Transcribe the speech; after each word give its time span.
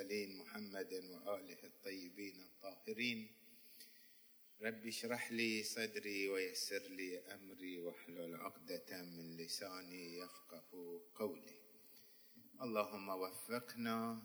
المرسلين 0.00 0.38
محمد 0.38 0.92
وآله 0.92 1.64
الطيبين 1.64 2.40
الطاهرين. 2.40 3.28
رب 4.62 4.86
اشرح 4.86 5.32
لي 5.32 5.62
صدري 5.62 6.28
ويسر 6.28 6.82
لي 6.88 7.18
أمري 7.18 7.78
واحلل 7.78 8.36
عقدة 8.36 9.02
من 9.02 9.36
لساني 9.36 10.18
يفقه 10.18 11.00
قولي. 11.14 11.56
اللهم 12.62 13.08
وفقنا 13.08 14.22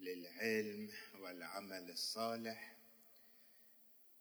للعلم 0.00 0.90
والعمل 1.20 1.90
الصالح. 1.90 2.76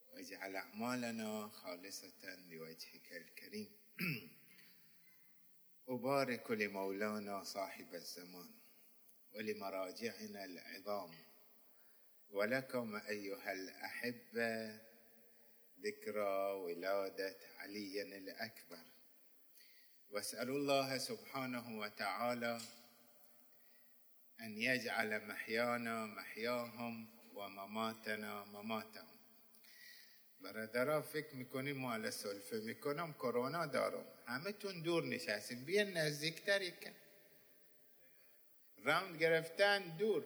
واجعل 0.08 0.56
أعمالنا 0.56 1.48
خالصة 1.48 2.36
لوجهك 2.50 3.12
الكريم. 3.12 3.70
أبارك 5.90 6.52
لمولانا 6.52 7.44
صاحب 7.44 7.96
الزمان. 7.96 8.65
ولمراجعنا 9.36 10.46
العظام. 10.46 11.12
ولكم 12.30 12.96
أيها 12.96 13.52
الأحبة 13.52 14.80
ذكرى 15.84 16.52
ولادة 16.52 17.38
علي 17.60 18.02
الأكبر. 18.02 18.84
وأسأل 20.10 20.50
الله 20.50 20.98
سبحانه 20.98 21.80
وتعالى 21.80 22.62
أن 24.42 24.58
يجعل 24.58 25.28
محيانا 25.28 26.06
محياهم 26.06 27.08
ومماتنا 27.34 28.46
مماتهم. 28.46 29.16
برادرها 30.42 31.02
فکر 31.02 31.36
میکنیم 31.36 31.78
مال 31.78 32.10
سلفه 32.10 32.58
میکنم 32.58 33.14
کرونا 33.14 33.66
دارم. 33.66 34.06
همه 34.28 34.52
تون 34.52 34.82
دور 34.82 35.04
نشستیم 35.04 35.66
بیا 35.66 35.84
نزدیکتر 35.84 36.62
یکن 36.62 36.94
راوند 38.86 39.18
گرفتن 39.18 39.98
دور. 39.98 40.24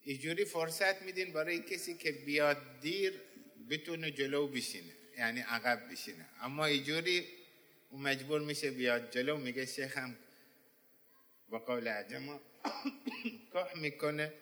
اینجوری 0.00 0.44
فرصت 0.44 1.02
میدین 1.02 1.32
برای 1.32 1.58
کسی 1.58 1.94
که 1.94 2.12
بیاد 2.12 2.80
دیر 2.80 3.20
بتونه 3.70 4.10
جلو 4.10 4.48
بشینه 4.48 4.92
یعنی 5.18 5.40
عقب 5.40 5.92
بشینه. 5.92 6.28
اما 6.40 6.64
اینجوری 6.64 7.26
او 7.90 7.98
مجبور 7.98 8.40
میشه 8.40 8.70
بیاد 8.70 9.10
جلو 9.10 9.36
میگه 9.36 9.66
شیخم 9.66 10.16
با 11.48 11.58
قول 11.58 11.88
عجما 11.88 12.40
کح 13.52 13.78
می‌کنه. 13.80 14.32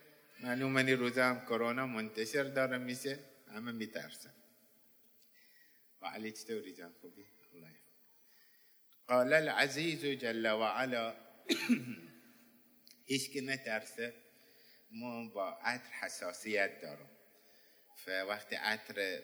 معلومه 0.40 0.94
روزا 0.94 1.24
هم 1.24 1.40
کرونا 1.46 1.86
منتشر 1.86 2.42
داره 2.42 2.78
میشه 2.78 3.18
همه 3.54 3.72
میترسن. 3.72 4.34
و 6.02 6.06
علی 6.06 6.32
چطوری 6.32 6.74
جان؟ 6.74 6.92
خوبی؟ 7.00 7.24
الله 7.54 7.68
قال 9.06 9.32
العزیز 9.32 10.04
جل 10.04 10.46
وعلا 10.46 11.21
هیچ 13.10 13.32
کی 13.32 13.40
نترسه. 13.40 14.14
ما 14.90 15.28
با 15.28 15.50
عطر 15.50 15.90
حساسیت 16.00 16.80
دارم. 16.80 17.10
وقتی 17.96 18.56
عطر 18.56 19.22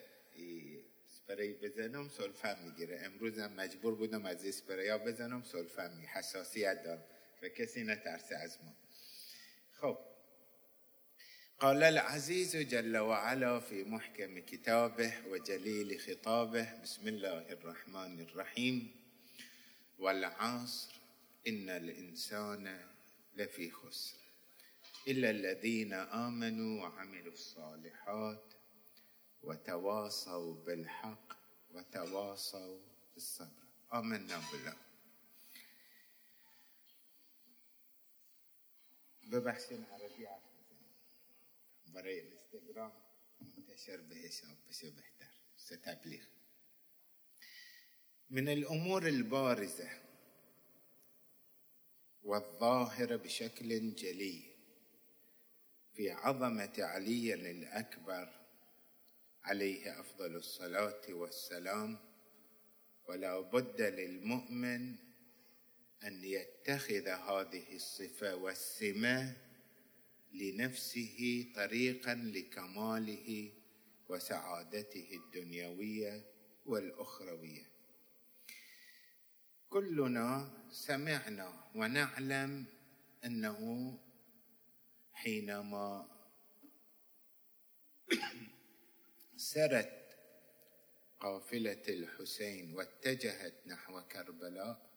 اسپری 1.07 1.53
بزنم 1.53 2.09
سرفم 2.09 2.57
می‌گیره. 2.63 3.01
امروز 3.03 3.39
هم 3.39 3.53
مجبور 3.53 3.95
بودم 3.95 4.25
از 4.25 4.45
اسپری 4.45 4.87
ها 4.87 4.97
بزنم 4.97 5.43
سرفم 5.43 5.91
می‌گیره 5.91 6.11
حساسیت 6.13 6.83
دارم. 6.83 7.03
و 7.41 7.49
کسی 7.49 7.83
نترسه 7.83 8.35
از 8.35 8.57
ما. 8.63 8.73
خب. 9.71 9.97
قال 11.59 11.83
العزيز 11.83 12.55
جل 12.55 12.95
وعلا 12.95 13.59
في 13.59 13.83
محكم 13.83 14.39
كتابه 14.39 15.13
وجليل 15.31 15.99
خطابه. 15.99 16.67
بسم 16.83 17.07
الله 17.07 17.51
الرحمن 17.51 18.21
الرحيم 18.21 18.93
والعصر 19.99 20.98
إن 21.49 21.69
الإنسان 21.69 22.89
لفي 23.33 23.71
خسر. 23.71 24.17
إلا 25.07 25.29
الذين 25.29 25.93
آمنوا 25.93 26.81
وعملوا 26.81 27.33
الصالحات 27.33 28.53
وتواصوا 29.41 30.65
بالحق 30.65 31.27
وتواصوا 31.71 32.79
بالصبر. 33.13 33.63
آمنا 33.93 34.37
بالله. 34.51 34.75
ببحث 39.31 39.73
عربي 39.73 40.27
برای 41.93 42.19
اینستاگرام 42.19 42.91
منتشر 43.41 43.97
به 43.97 44.15
حساب 44.15 44.57
بشه 44.69 44.89
بهتر. 44.89 45.31
ستبلیغ. 45.57 46.25
من 48.29 48.47
الأمور 48.47 49.07
البارزة. 49.07 50.08
والظاهره 52.23 53.15
بشكل 53.15 53.95
جلي 53.95 54.41
في 55.93 56.11
عظمة 56.11 56.73
علي 56.77 57.33
الأكبر 57.33 58.29
عليه 59.43 59.99
أفضل 59.99 60.35
الصلاة 60.35 61.01
والسلام 61.09 61.97
ولا 63.07 63.39
بد 63.39 63.81
للمؤمن 63.81 64.95
أن 66.03 66.23
يتخذ 66.23 67.07
هذه 67.07 67.75
الصفة 67.75 68.35
والسمة 68.35 69.37
لنفسه 70.33 71.45
طريقا 71.55 72.13
لكماله 72.13 73.51
وسعادته 74.09 75.07
الدنيوية 75.13 76.25
والأخروية. 76.65 77.69
كلنا 79.69 80.58
سمعنا 80.71 81.53
ونعلم 81.75 82.65
أنه 83.25 83.97
حينما 85.13 86.07
سرت 89.37 89.99
قافلة 91.19 91.83
الحسين 91.89 92.73
واتجهت 92.73 93.53
نحو 93.67 94.01
كربلاء 94.01 94.89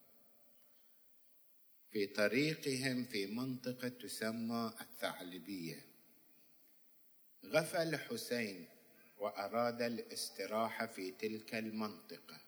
في 1.90 2.06
طريقهم 2.06 3.04
في 3.04 3.26
منطقة 3.26 3.88
تسمى 3.88 4.72
الثعلبية 4.80 5.86
غفى 7.44 7.82
الحسين 7.82 8.68
وأراد 9.18 9.82
الاستراحة 9.82 10.86
في 10.86 11.10
تلك 11.10 11.54
المنطقة. 11.54 12.40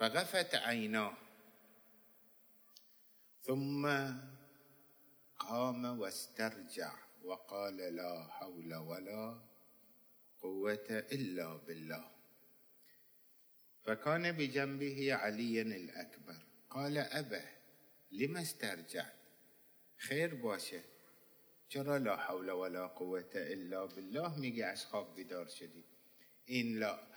فغفت 0.00 0.54
عيناه. 0.54 1.16
ثم 3.42 3.84
قام 5.38 5.84
واسترجع 6.00 6.92
وقال 7.24 7.76
لا 7.76 8.26
حول 8.30 8.74
ولا 8.74 9.40
قوة 10.40 10.88
إلا 11.12 11.56
بالله. 11.56 12.10
فكان 13.84 14.32
بجنبه 14.32 15.14
علي 15.14 15.62
الأكبر. 15.62 16.46
قال 16.70 16.98
أبه 16.98 17.44
لما 18.12 18.42
استرجعت؟ 18.42 19.20
خير 19.96 20.34
باشه. 20.34 20.82
چرا 21.68 21.98
لا 21.98 22.16
حول 22.16 22.50
ولا 22.50 22.86
قوة 22.86 23.32
إلا 23.34 23.86
بالله؟ 23.86 24.38
میگه 24.38 24.66
از 24.66 24.84
خواب 24.84 25.14
بیدار 25.16 25.48
شدی. 25.48 25.84
این 26.44 26.78
لا 26.78 27.09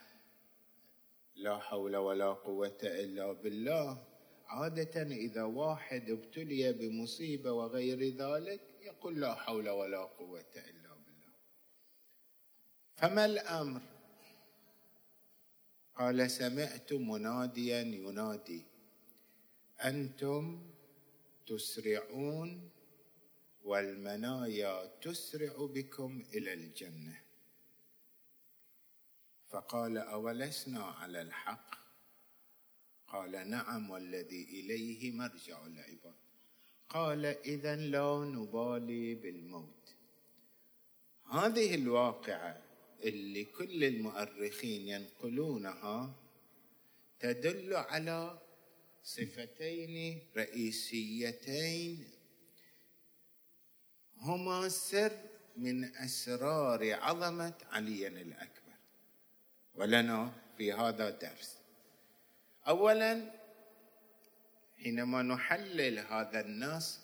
لا 1.36 1.58
حول 1.58 1.96
ولا 1.96 2.34
قوة 2.34 2.78
إلا 2.84 3.32
بالله. 3.32 4.08
عادة 4.48 5.02
إذا 5.02 5.44
واحد 5.44 6.10
ابتلي 6.10 6.74
بمصيبة 6.74 7.52
وغير 7.52 8.00
ذلك 8.00 8.62
يقول 8.82 9.22
لا 9.22 9.34
حول 9.34 9.70
ولا 9.70 10.04
قوة 10.04 10.54
إلا 10.56 10.94
بالله. 10.94 11.34
فما 12.96 13.26
الأمر؟ 13.26 13.82
قال 15.96 16.32
سمعت 16.32 16.94
مناديا 16.94 17.82
ينادي 17.82 18.66
أنتم 19.86 20.72
تسرعون 21.48 22.70
والمنايا 23.64 24.86
تسرع 25.02 25.54
بكم 25.58 26.24
إلى 26.34 26.54
الجنة. 26.54 27.23
فقال 29.54 29.98
أولسنا 29.98 30.84
على 30.84 31.22
الحق؟ 31.22 31.76
قال 33.08 33.50
نعم 33.50 33.90
والذي 33.90 34.44
إليه 34.44 35.12
مرجع 35.12 35.66
العباد. 35.66 36.16
قال 36.90 37.26
اذا 37.26 37.76
لا 37.76 38.26
نبالي 38.26 39.16
بالموت. 39.16 39.96
هذه 41.32 41.76
الواقعة 41.76 42.62
اللي 43.04 43.46
كل 43.46 43.84
المؤرخين 43.84 44.88
ينقلونها 44.88 46.16
تدل 47.20 47.74
على 47.76 48.42
صفتين 49.04 50.22
رئيسيتين. 50.38 52.08
هما 54.18 54.70
سر 54.70 55.18
من 55.58 55.96
أسرار 55.96 56.94
عظمة 56.94 57.54
علي 57.72 58.08
الأكبر. 58.08 58.53
ولنا 59.76 60.32
في 60.58 60.74
هذا 60.74 61.10
درس 61.10 61.58
اولا 62.68 63.32
حينما 64.84 65.22
نحلل 65.22 66.00
هذا 66.00 66.40
النص 66.40 67.00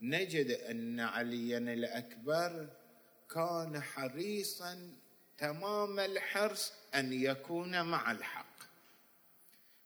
نجد 0.00 0.50
أن 0.50 1.00
عليا 1.00 1.58
الأكبر 1.58 2.68
كان 3.34 3.82
حريصا 3.82 4.92
تمام 5.38 6.00
الحرص 6.00 6.72
أن 6.94 7.12
يكون 7.12 7.82
مع 7.82 8.10
الحق. 8.10 8.54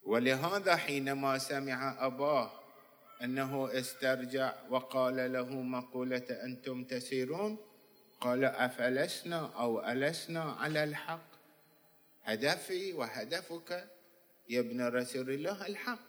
ولهذا 0.02 0.76
حينما 0.76 1.38
سمع 1.38 2.06
أباه 2.06 2.50
أنه 3.22 3.78
استرجع 3.78 4.54
وقال 4.70 5.32
له 5.32 5.62
مقولة 5.62 6.26
أنتم 6.30 6.84
تسيرون 6.84 7.56
قال 8.20 8.44
أفلسنا 8.44 9.50
أو 9.56 9.88
ألسنا 9.88 10.42
على 10.42 10.84
الحق؟ 10.84 11.27
هدفي 12.28 12.92
وهدفك 12.92 13.88
يا 14.48 14.60
ابن 14.60 14.86
رسول 14.86 15.30
الله 15.30 15.66
الحق. 15.66 16.08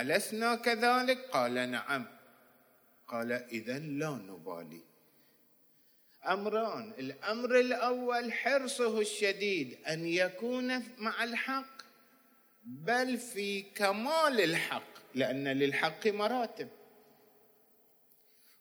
ألسنا 0.00 0.54
كذلك؟ 0.54 1.18
قال 1.30 1.70
نعم. 1.70 2.06
قال 3.08 3.32
إذا 3.32 3.78
لا 3.78 4.10
نبالي. 4.10 4.82
أمران. 6.26 6.92
الأمر 6.98 7.60
الأول 7.60 8.32
حرصه 8.32 9.00
الشديد 9.00 9.78
أن 9.88 10.06
يكون 10.06 10.82
مع 10.98 11.24
الحق 11.24 11.82
بل 12.64 13.18
في 13.18 13.62
كمال 13.62 14.40
الحق 14.40 15.14
لأن 15.14 15.48
للحق 15.48 16.06
مراتب. 16.06 16.68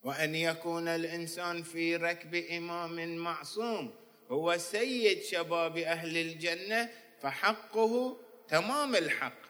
وأن 0.03 0.35
يكون 0.35 0.87
الإنسان 0.87 1.63
في 1.63 1.95
ركب 1.95 2.35
إمام 2.35 3.15
معصوم 3.15 4.04
هو 4.31 4.57
سيد 4.57 5.21
شباب 5.21 5.77
أهل 5.77 6.17
الجنة 6.17 6.89
فحقه 7.21 8.17
تمام 8.47 8.95
الحق. 8.95 9.45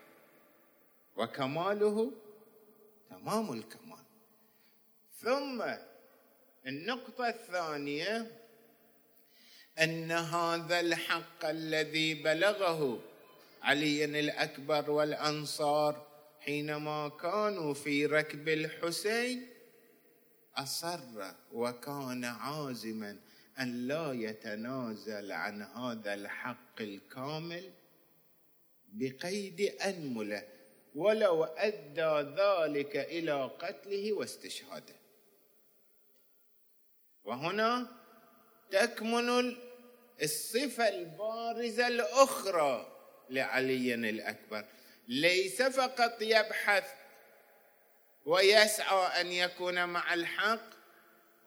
وكماله 1.15 2.11
تمام 3.09 3.53
الكمال. 3.53 4.05
ثم 5.21 5.63
النقطة 6.67 7.27
الثانية 7.27 8.31
أن 9.79 10.11
هذا 10.11 10.79
الحق 10.79 11.45
الذي 11.45 12.13
بلغه 12.13 12.99
علي 13.61 14.05
الأكبر 14.05 14.91
والأنصار 14.91 16.07
حينما 16.39 17.09
كانوا 17.09 17.73
في 17.73 18.05
ركب 18.05 18.49
الحسين 18.49 19.49
أصر 20.55 20.99
وكان 21.53 22.25
عازما. 22.25 23.17
أن 23.59 23.87
لا 23.87 24.13
يتنازل 24.13 25.31
عن 25.31 25.61
هذا 25.61 26.13
الحق 26.13 26.81
الكامل 26.81 27.71
بقيد 28.87 29.61
أنملة 29.61 30.47
ولو 30.95 31.43
أدى 31.43 32.29
ذلك 32.41 32.95
إلى 32.95 33.43
قتله 33.59 34.13
واستشهاده. 34.13 34.95
وهنا 37.23 37.87
تكمن 38.71 39.55
الصفة 40.21 40.89
البارزة 40.89 41.87
الأخرى 41.87 42.97
لعلي 43.29 43.93
الأكبر. 43.93 44.65
ليس 45.07 45.61
فقط 45.61 46.21
يبحث 46.21 46.93
ويسعى 48.25 49.21
أن 49.21 49.31
يكون 49.31 49.85
مع 49.89 50.13
الحق 50.13 50.69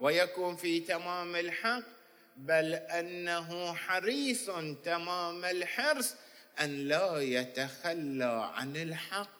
ويكون 0.00 0.56
في 0.56 0.80
تمام 0.80 1.36
الحق 1.36 1.97
بل 2.38 2.74
أنه 2.74 3.74
حريص 3.74 4.50
تمام 4.84 5.44
الحرص 5.44 6.14
أن 6.60 6.88
لا 6.88 7.18
يتخلى 7.20 8.50
عن 8.54 8.76
الحق 8.76 9.38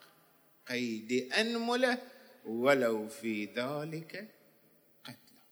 قيد 0.68 1.32
أنملة 1.32 1.98
ولو 2.44 3.08
في 3.08 3.44
ذلك 3.44 4.28
قتله 5.04 5.42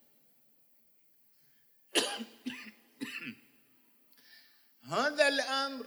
هذا 4.97 5.29
الأمر 5.29 5.87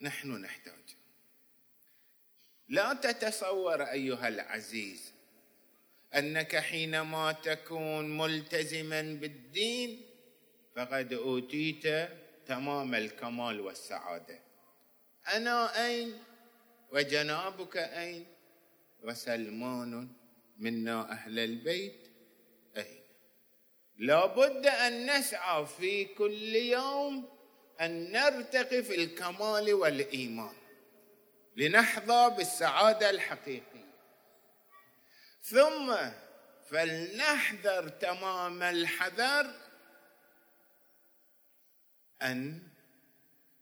نحن 0.00 0.30
نحتاج 0.30 0.96
لا 2.68 2.92
تتصور 2.92 3.82
أيها 3.82 4.28
العزيز 4.28 5.12
أنك 6.14 6.56
حينما 6.56 7.32
تكون 7.32 8.18
ملتزما 8.18 9.02
بالدين 9.02 10.09
فقد 10.76 11.12
أوتيت 11.12 12.08
تمام 12.46 12.94
الكمال 12.94 13.60
والسعادة. 13.60 14.38
أنا 15.34 15.86
أين؟ 15.86 16.18
وجنابك 16.92 17.76
أين؟ 17.76 18.26
وسلمان 19.02 20.08
منا 20.58 21.12
أهل 21.12 21.38
البيت 21.38 22.08
أين؟ 22.76 23.00
لا 23.98 24.26
بد 24.26 24.66
أن 24.66 25.18
نسعى 25.18 25.66
في 25.66 26.04
كل 26.04 26.56
يوم 26.56 27.28
أن 27.80 28.12
نرتقي 28.12 28.82
في 28.82 28.94
الكمال 28.94 29.74
والإيمان. 29.74 30.54
لنحظى 31.56 32.34
بالسعادة 32.36 33.10
الحقيقية. 33.10 33.94
ثم 35.42 35.96
فلنحذر 36.70 37.88
تمام 37.88 38.62
الحذر 38.62 39.69
أن 42.22 42.68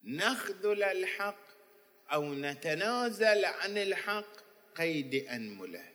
نخذل 0.05 0.83
الحق 0.83 1.49
أو 2.13 2.35
نتنازل 2.35 3.45
عن 3.45 3.79
الحق 3.79 4.33
قيد 4.75 5.15
أنمله. 5.15 5.95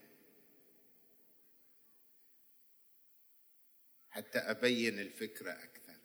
حتى 4.09 4.39
أبين 4.39 4.99
الفكرة 4.99 5.51
أكثر. 5.51 5.95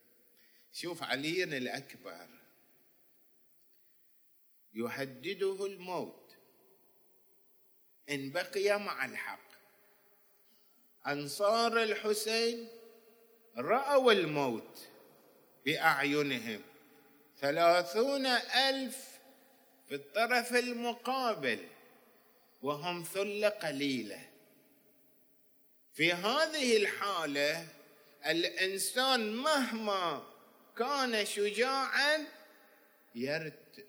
شوف 0.73 1.03
علي 1.03 1.45
الأكبر. 1.45 2.29
يهدده 4.75 5.67
الموت. 5.67 6.37
إن 8.11 8.31
بقي 8.31 8.81
مع 8.81 9.05
الحق. 9.05 9.49
أنصار 11.07 11.83
الحسين 11.83 12.69
رأوا 13.57 14.13
الموت. 14.13 14.89
بأعينهم. 15.69 16.63
ثلاثون 17.41 18.27
ألف 18.27 19.19
في 19.89 19.95
الطرف 19.95 20.55
المقابل 20.55 21.67
وهم 22.63 23.05
ثلة 23.15 23.49
قليلة. 23.49 24.29
في 25.93 26.13
هذه 26.13 26.77
الحالة 26.77 27.69
الإنسان 28.27 29.37
مهما 29.37 30.27
كان 30.77 31.27
شجاعا 31.27 32.27
يرت 33.15 33.87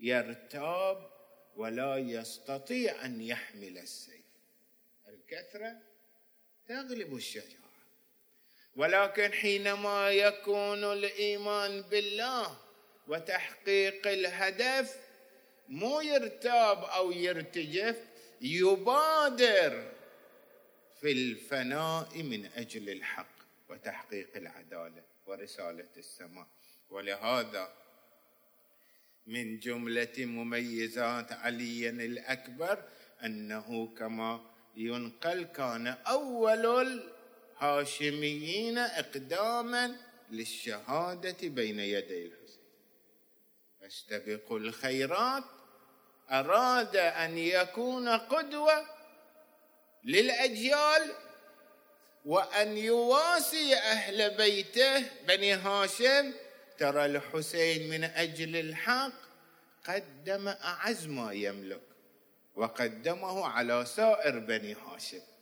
يرتاب 0.00 1.10
ولا 1.56 1.96
يستطيع 1.96 3.04
أن 3.04 3.20
يحمل 3.20 3.78
السيف. 3.78 4.26
الكثرة 5.08 5.78
تغلب 6.68 7.16
الشجاعة. 7.16 7.65
ولكن 8.76 9.32
حينما 9.32 10.10
يكون 10.10 10.84
الإيمان 10.84 11.82
بالله 11.82 12.56
وتحقيق 13.08 14.06
الهدف 14.06 14.96
مو 15.68 16.00
يرتاب 16.00 16.84
أو 16.84 17.12
يرتجف 17.12 17.96
يبادر 18.40 19.92
في 21.00 21.12
الفناء 21.12 22.22
من 22.22 22.46
أجل 22.46 22.90
الحق 22.90 23.36
وتحقيق 23.68 24.28
العدالة 24.36 25.02
ورسالة 25.26 25.88
السماء. 25.96 26.46
ولهذا 26.90 27.72
من 29.26 29.58
جملة 29.58 30.16
مميزات 30.18 31.32
علي 31.32 31.88
الأكبر 31.88 32.82
أنه 33.24 33.94
كما 33.98 34.40
ينقل 34.76 35.42
كان 35.42 35.86
أول 35.86 37.15
الهاشميين 37.62 38.78
اقداما 38.78 39.96
للشهادة 40.30 41.36
بين 41.48 41.80
يدي 41.80 42.26
الحسين 42.26 42.66
فاستبقوا 43.80 44.58
الخيرات 44.58 45.44
أراد 46.30 46.96
أن 46.96 47.38
يكون 47.38 48.08
قدوة 48.08 48.84
للأجيال 50.04 51.12
وأن 52.24 52.78
يواسي 52.78 53.74
أهل 53.76 54.36
بيته. 54.36 54.98
بني 55.28 55.52
هاشم 55.54 56.32
ترى 56.78 57.04
الحسين 57.04 57.90
من 57.90 58.04
أجل 58.04 58.56
الحق 58.56 59.12
قدم 59.84 60.48
أعز 60.48 61.06
ما 61.06 61.32
يملك 61.32 61.80
وقدمه 62.56 63.46
على 63.46 63.84
سائر 63.84 64.38
بني 64.38 64.74
هاشم. 64.74 65.35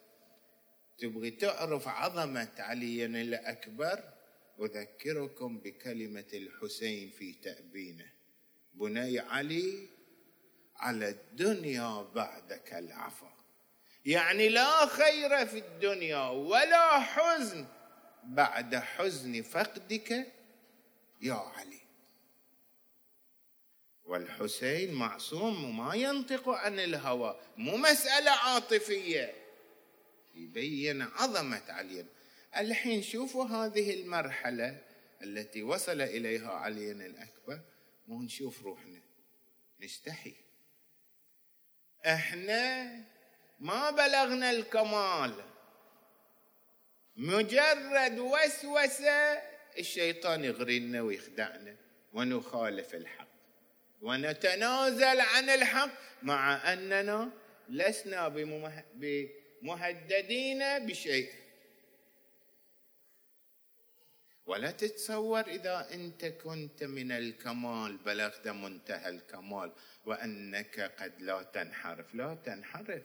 تبغي 0.98 1.30
تعرف 1.30 1.88
عظمة 1.88 2.52
علي 2.58 3.04
الأكبر؟ 3.04 4.14
أذكركم 4.60 5.58
بكلمة 5.58 6.26
الحسين 6.34 7.10
في 7.10 7.32
تأبينه. 7.32 8.06
بني 8.74 9.18
علي 9.18 9.88
على 10.76 11.08
الدنيا 11.08 12.02
بعدك 12.02 12.74
العفا. 12.74 13.34
يعني 14.04 14.48
لا 14.48 14.86
خير 14.86 15.46
في 15.46 15.58
الدنيا 15.58 16.28
ولا 16.28 17.00
حزن. 17.00 17.66
بعد 18.24 18.76
حزن 18.76 19.42
فقدك 19.42 20.32
يا 21.22 21.34
علي. 21.34 21.80
والحسين 24.04 24.94
معصوم 24.94 25.64
وما 25.64 25.94
ينطق 25.94 26.48
عن 26.48 26.80
الهوى. 26.80 27.40
مو 27.56 27.76
مسألة 27.76 28.30
عاطفية. 28.30 29.43
يبين 30.34 31.02
عظمة 31.02 31.62
علي. 31.68 32.06
الحين 32.56 33.02
شوفوا 33.02 33.44
هذه 33.44 33.94
المرحلة 33.94 34.80
التي 35.22 35.62
وصل 35.62 36.00
إليها 36.00 36.50
علي 36.50 36.92
الأكبر. 36.92 37.60
مو 38.08 38.22
نشوف 38.22 38.62
روحنا 38.62 39.00
نستحي 39.80 40.34
إحنا 42.06 42.90
ما 43.60 43.90
بلغنا 43.90 44.50
الكمال. 44.50 45.44
مجرد 47.16 48.18
وسوسة 48.18 49.42
الشيطان 49.78 50.44
يغرينا 50.44 51.02
ويخدعنا 51.02 51.76
ونخالف 52.12 52.94
الحق 52.94 53.28
ونتنازل 54.02 55.20
عن 55.20 55.50
الحق 55.50 55.90
مع 56.22 56.72
أننا 56.72 57.30
لسنا 57.68 58.28
بمهددين 59.64 60.86
بشيء. 60.86 61.32
ولا 64.46 64.70
تتصور 64.70 65.40
إذا 65.40 65.94
انت 65.94 66.24
كنت 66.24 66.84
من 66.84 67.12
الكمال 67.12 67.96
بلغت 67.96 68.48
منتهى 68.48 69.08
الكمال 69.08 69.72
وأنك 70.06 70.80
قد 70.80 71.20
لا 71.20 71.42
تنحرف. 71.42 72.14
لا 72.14 72.34
تنحرف 72.34 73.04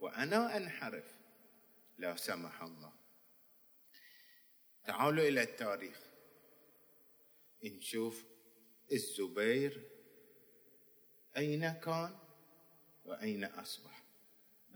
وأنا 0.00 0.56
أنحرف. 0.56 1.14
لا 1.98 2.16
سمح 2.16 2.62
الله. 2.62 2.92
تعالوا 4.84 5.28
إلى 5.28 5.42
التاريخ. 5.42 6.00
نشوف 7.64 8.24
الزبير 8.92 9.90
أين 11.36 11.72
كان 11.72 12.18
وأين 13.04 13.44
أصبح. 13.44 13.97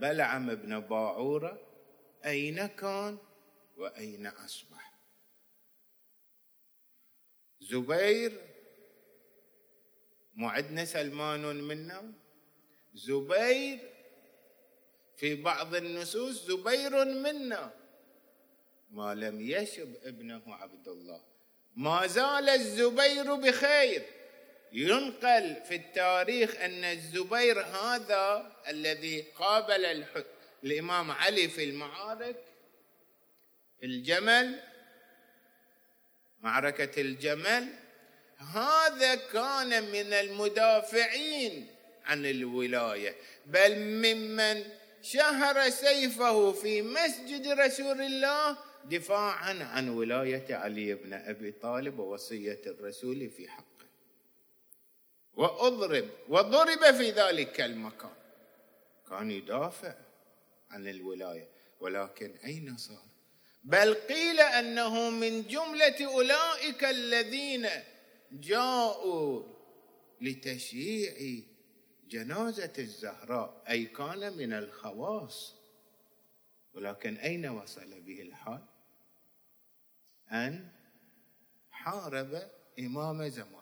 بلعم 0.02 0.54
بن 0.54 0.80
باعورة 0.80 1.60
أين 2.24 2.66
كان 2.66 3.18
وأين 3.76 4.26
أصبح. 4.26 4.92
زبير 7.60 8.32
مو 10.34 10.48
عندنا 10.48 10.84
سلمان 10.84 11.40
منا؟ 11.40 12.12
زبير 12.94 13.78
في 15.16 15.34
بعض 15.34 15.74
النصوص 15.74 16.46
زبير 16.46 17.04
منا. 17.04 17.74
ما 18.90 19.14
لم 19.14 19.40
يشب 19.40 19.94
ابنه 20.02 20.42
عبد 20.54 20.88
الله. 20.88 21.24
ما 21.76 22.06
زال 22.06 22.48
الزبير 22.48 23.34
بخير. 23.34 24.21
ينقل 24.72 25.56
في 25.68 25.74
التاريخ 25.74 26.56
أن 26.56 26.84
الزبير 26.84 27.60
هذا 27.60 28.52
الذي 28.68 29.20
قابل 29.20 30.04
الإمام 30.64 31.10
علي 31.10 31.48
في 31.48 31.64
المعارك 31.64 32.36
الجمل 33.82 34.60
معركة 36.40 37.00
الجمل 37.00 37.68
هذا 38.54 39.14
كان 39.14 39.90
من 39.90 40.12
المدافعين 40.12 41.66
عن 42.04 42.26
الولاية. 42.26 43.14
بل 43.46 43.78
ممن 43.78 44.64
شهر 45.02 45.70
سيفه 45.70 46.52
في 46.52 46.82
مسجد 46.82 47.48
رسول 47.48 48.00
الله 48.00 48.56
دفاعا 48.84 49.54
عن 49.62 49.88
ولاية 49.88 50.54
علي 50.54 50.94
بن 50.94 51.12
أبي 51.12 51.52
طالب 51.52 51.98
ووصية 51.98 52.60
الرسول 52.66 53.30
في 53.30 53.48
حقه 53.48 53.71
وأضرب 55.34 56.08
وضرب 56.28 56.94
في 56.94 57.10
ذلك 57.10 57.60
المكان. 57.60 58.14
كان 59.10 59.30
يدافع 59.30 59.94
عن 60.70 60.88
الولاية. 60.88 61.48
ولكن 61.80 62.36
أين 62.44 62.76
صار؟ 62.76 63.06
بل 63.64 63.94
قيل 63.94 64.40
أنه 64.40 65.10
من 65.10 65.42
جملة 65.42 66.06
أولئك 66.06 66.84
الذين 66.84 67.68
جاءوا 68.32 69.42
لتشييع 70.20 71.44
جنازة 72.08 72.72
الزهراء. 72.78 73.64
أي 73.68 73.84
كان 73.84 74.36
من 74.36 74.52
الخواص. 74.52 75.54
ولكن 76.74 77.16
أين 77.16 77.46
وصل 77.46 78.00
به 78.00 78.22
الحال؟ 78.22 78.64
أن 80.32 80.68
حارب 81.70 82.50
إمام 82.78 83.28
زمانه 83.28 83.61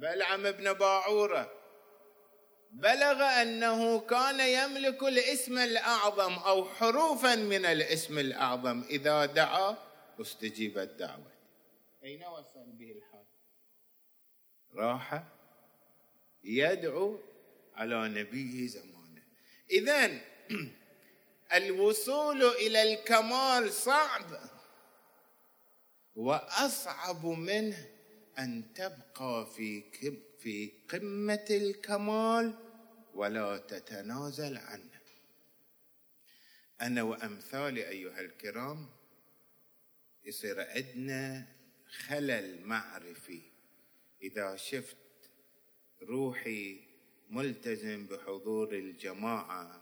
بلعم 0.00 0.50
بن 0.50 0.72
باعورة. 0.72 1.52
بلغ 2.70 3.22
أنه 3.42 4.00
كان 4.00 4.40
يملك 4.40 5.02
الاسم 5.02 5.58
الأعظم 5.58 6.32
أو 6.32 6.64
حروفا 6.64 7.34
من 7.34 7.64
الاسم 7.64 8.18
الأعظم. 8.18 8.82
إذا 8.82 9.26
دعا 9.26 9.76
استجيبت 10.20 10.88
دعوة 10.98 11.32
أين 12.04 12.24
وصل 12.24 12.72
به 12.72 12.92
الحال؟ 12.92 13.24
راح 14.74 15.24
يدعو 16.44 17.20
على 17.74 18.08
نبي 18.08 18.68
زمانه. 18.68 19.22
اذا 19.70 20.20
الوصول 21.52 22.42
إلى 22.42 22.82
الكمال 22.82 23.72
صعب 23.72 24.40
وأصعب 26.14 27.26
منه. 27.26 27.89
أن 28.40 28.72
تبقى 28.74 29.46
في 29.56 29.82
في 30.38 30.72
قمة 30.88 31.44
الكمال 31.50 32.54
ولا 33.14 33.56
تتنازل 33.58 34.56
عنه. 34.58 35.00
أنا 36.80 37.02
وامثالي 37.02 37.88
أيها 37.88 38.20
الكرام 38.20 38.88
يصير 40.24 40.60
عندنا 40.60 41.46
خلل 41.86 42.66
معرفي. 42.66 43.42
إذا 44.22 44.56
شفت 44.56 44.96
روحي 46.02 46.80
ملتزم 47.30 48.06
بحضور 48.06 48.72
الجماعة 48.74 49.80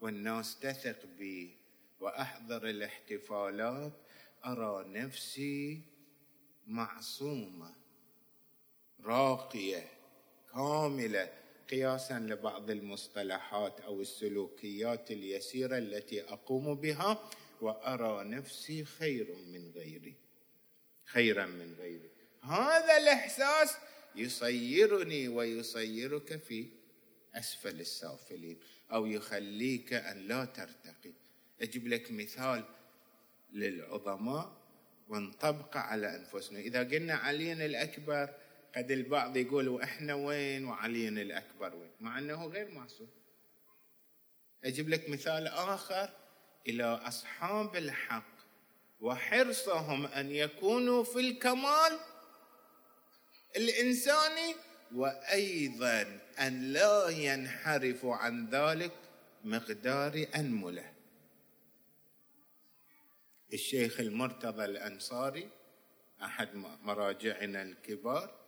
والناس 0.00 0.58
تثق 0.58 1.06
بي 1.18 1.56
وأحضر 2.00 2.68
الاحتفالات 2.68 3.92
أرى 4.44 4.88
نفسي 4.88 5.89
معصومة 6.66 7.74
راقية 9.04 9.88
كاملة 10.54 11.32
قياسا 11.70 12.18
لبعض 12.18 12.70
المصطلحات 12.70 13.80
أو 13.80 14.00
السلوكيات 14.00 15.10
اليسيرة 15.10 15.78
التي 15.78 16.22
أقوم 16.22 16.74
بها 16.74 17.30
وأرى 17.60 18.24
نفسي 18.24 18.84
خير 18.84 19.34
من 19.46 19.70
غيري 19.74 20.14
خيرا 21.04 21.46
من 21.46 21.74
غيري. 21.78 22.10
هذا 22.42 22.96
الإحساس 22.96 23.76
يصيرني 24.16 25.28
ويصيرك 25.28 26.36
في 26.36 26.66
أسفل 27.34 27.80
السافلين 27.80 28.58
أو 28.92 29.06
يخليك 29.06 29.92
أن 29.92 30.28
لا 30.28 30.44
ترتقي. 30.44 31.12
أجيب 31.60 31.88
لك 31.88 32.12
مثال 32.12 32.64
للعظماء 33.52 34.59
ونطبقه 35.10 35.80
على 35.80 36.16
أنفسنا. 36.16 36.58
إذا 36.58 36.78
قلنا 36.78 37.14
علي 37.14 37.52
الأكبر 37.52 38.34
قد 38.76 38.90
البعض 38.90 39.36
يقول 39.36 39.68
وإحنا 39.68 40.14
وين 40.14 40.64
وعلي 40.64 41.08
الأكبر 41.08 41.74
وين؟ 41.74 41.90
مع 42.00 42.18
إنه 42.18 42.46
غير 42.46 42.70
معصوم. 42.70 43.08
أجيب 44.64 44.88
لك 44.88 45.08
مثال 45.08 45.46
آخر 45.46 46.10
إلى 46.68 46.84
أصحاب 46.84 47.76
الحق 47.76 48.40
وحرصهم 49.00 50.06
أن 50.06 50.30
يكونوا 50.30 51.04
في 51.04 51.20
الكمال 51.20 51.98
الإنساني 53.56 54.54
وأيضا 54.94 56.20
أن 56.40 56.72
لا 56.72 57.08
ينحرفوا 57.08 58.14
عن 58.16 58.46
ذلك 58.46 58.92
مقدار 59.44 60.26
أنملة. 60.36 60.89
الشيخ 63.52 64.00
المرتضى 64.00 64.64
الأنصاري 64.64 65.50
أحد 66.22 66.54
مراجعنا 66.82 67.62
الكبار 67.62 68.40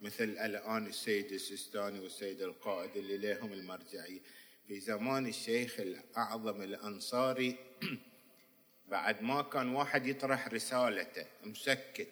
مثل 0.00 0.24
الآن 0.24 0.86
السيد 0.86 1.32
السيستاني 1.32 2.00
والسيد 2.00 2.42
القائد 2.42 2.96
اللي 2.96 3.18
لهم 3.18 3.52
المرجعية. 3.52 4.20
في 4.66 4.80
زمان 4.80 5.26
الشيخ 5.26 5.80
الأعظم 5.80 6.62
الأنصاري 6.62 7.56
بعد 8.90 9.22
ما 9.22 9.42
كان 9.42 9.68
واحد 9.74 10.06
يطرح 10.06 10.48
رسالته 10.48 11.26
مسكت 11.44 12.08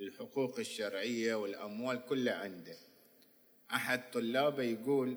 الحقوق 0.00 0.58
الشرعية 0.58 1.34
والأموال 1.34 2.06
كلها 2.06 2.34
عنده. 2.34 2.76
أحد 3.70 4.10
طلابه 4.10 4.62
يقول 4.62 5.16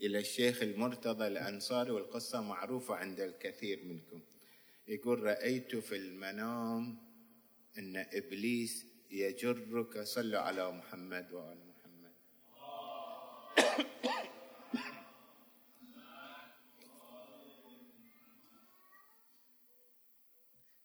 إلى 0.00 0.18
الشيخ 0.18 0.62
المرتضى 0.62 1.26
الأنصاري 1.26 1.90
والقصة 1.90 2.40
معروفة 2.40 2.94
عند 2.94 3.20
الكثير 3.20 3.84
منكم. 3.84 4.22
يقول 4.88 5.22
رأيت 5.22 5.76
في 5.76 5.96
المنام 5.96 6.98
أن 7.78 7.96
إبليس 7.96 8.86
يجرك 9.10 10.02
صلوا 10.02 10.40
على 10.40 10.72
محمد 10.72 11.32
وآل 11.32 11.58
محمد. 11.68 12.14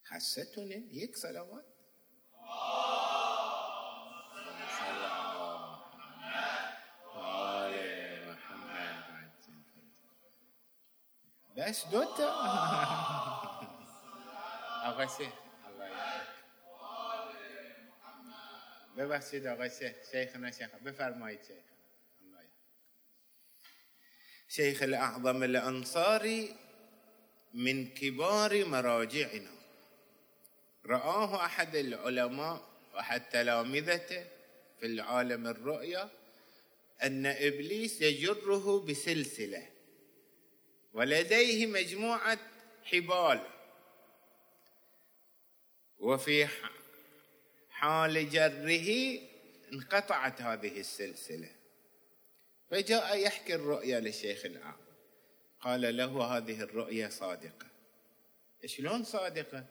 حستني 0.03 0.87
يك 0.91 1.15
صلوات. 1.15 1.72
بس 11.73 11.85
دوتا 11.91 12.29
آقا 14.85 15.03
الله 15.03 15.33
ببخشید 18.97 19.47
آقا 19.47 19.69
شیخ 19.69 19.95
شیخنا 20.11 20.51
شیخ 20.51 20.69
بفرمایید 20.85 21.39
شیخ 21.47 21.65
شيخ 24.47 24.81
الأعظم 24.81 25.43
الأنصاري 25.43 26.55
من 27.53 27.87
كبار 27.93 28.65
مراجعنا 28.65 29.51
رآه 30.85 31.45
أحد 31.45 31.75
العلماء 31.75 32.61
وأحد 32.93 33.29
تلامذته 33.29 34.25
في 34.79 34.85
العالم 34.85 35.47
الرؤيا 35.47 36.09
أن 37.03 37.25
إبليس 37.25 38.01
يجره 38.01 38.85
بسلسلة 38.85 39.72
ولديه 40.93 41.67
مجموعة 41.67 42.39
حبال. 42.83 43.47
وفي 45.97 46.47
حال 47.69 48.29
جره 48.29 49.19
انقطعت 49.73 50.41
هذه 50.41 50.79
السلسلة. 50.79 51.55
فجاء 52.69 53.17
يحكي 53.17 53.55
الرؤيا 53.55 53.99
للشيخ 53.99 54.45
الأعظم 54.45 54.83
قال 55.59 55.97
له 55.97 56.23
هذه 56.23 56.61
الرؤيا 56.61 57.09
صادقة. 57.09 57.67
شلون 58.65 59.03
صادقة؟ 59.03 59.65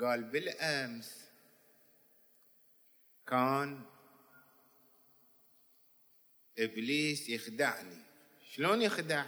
قال 0.00 0.24
بالأمس 0.24 1.30
كان 3.26 3.80
إبليس 6.58 7.28
يخدعني. 7.28 8.02
شلون 8.48 8.82
يخدع؟ 8.82 9.26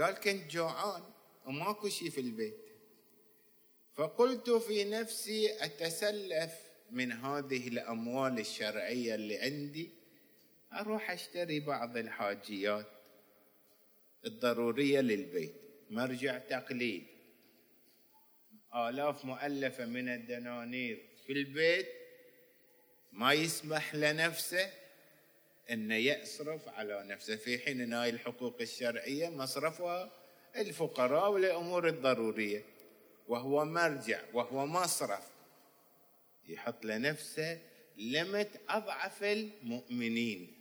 قال 0.00 0.14
كنت 0.14 0.50
جوعان 0.50 1.02
وماكو 1.46 1.88
شيء 1.88 2.10
في 2.10 2.20
البيت. 2.20 2.66
فقلت 3.94 4.50
في 4.50 4.84
نفسي 4.84 5.64
أتسلف 5.64 6.52
من 6.90 7.12
هذه 7.12 7.68
الأموال 7.68 8.38
الشرعية 8.38 9.14
اللي 9.14 9.38
عندي. 9.38 9.90
أروح 10.72 11.10
أشتري 11.10 11.60
بعض 11.60 11.96
الحاجيات 11.96 12.86
الضرورية 14.26 15.00
للبيت. 15.00 15.54
مرجع 15.90 16.38
تقليد. 16.38 17.06
آلاف 18.74 19.24
مؤلفة 19.24 19.86
من 19.86 20.08
الدنانير 20.08 21.08
في 21.26 21.32
البيت. 21.32 21.88
ما 23.12 23.32
يسمح 23.32 23.94
لنفسه. 23.94 24.85
أن 25.70 25.92
يصرف 25.92 26.68
على 26.68 27.02
نفسه. 27.04 27.36
في 27.36 27.58
حين 27.58 27.80
أن 27.80 27.92
هاي 27.92 28.10
الحقوق 28.10 28.60
الشرعية 28.60 29.28
مصرفها 29.28 30.12
الفقراء 30.56 31.30
والأمور 31.30 31.88
الضرورية. 31.88 32.64
وهو 33.28 33.64
مرجع 33.64 34.20
وهو 34.32 34.66
مصرف. 34.66 35.24
يحط 36.48 36.84
لنفسه 36.84 37.58
لمت 37.96 38.60
أضعف 38.68 39.22
المؤمنين. 39.22 40.52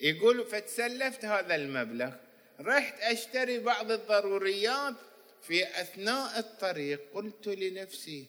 يقول 0.00 0.46
فتسلفت 0.46 1.24
هذا 1.24 1.54
المبلغ. 1.54 2.14
رحت 2.60 3.00
أشتري 3.00 3.58
بعض 3.58 3.90
الضروريات 3.90 4.94
في 5.42 5.80
أثناء 5.80 6.38
الطريق. 6.38 7.00
قلت 7.14 7.48
لنفسي 7.48 8.26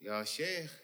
يا 0.00 0.24
شيخ 0.24 0.82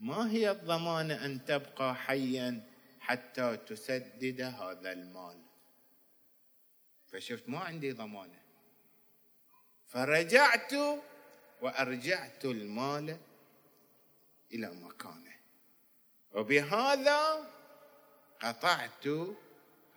ما 0.00 0.30
هي 0.30 0.50
الضمانة 0.50 1.24
أن 1.24 1.44
تبقى 1.44 1.94
حيا 1.94 2.62
حتى 3.00 3.56
تسدد 3.56 4.40
هذا 4.40 4.92
المال؟ 4.92 5.42
فشفت 7.06 7.48
ما 7.48 7.58
عندي 7.58 7.92
ضمانة 7.92 8.40
فرجعت 9.86 10.72
وأرجعت 11.62 12.44
المال 12.44 13.18
إلى 14.52 14.70
مكانه. 14.70 15.36
وبهذا 16.32 17.50
قطعت 18.40 19.06